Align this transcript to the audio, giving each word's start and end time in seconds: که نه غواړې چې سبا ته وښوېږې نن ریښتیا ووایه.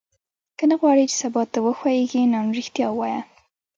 که 0.57 0.63
نه 0.69 0.75
غواړې 0.81 1.03
چې 1.11 1.15
سبا 1.23 1.41
ته 1.51 1.59
وښوېږې 1.65 2.21
نن 2.33 2.45
ریښتیا 2.57 2.87
ووایه. 2.91 3.21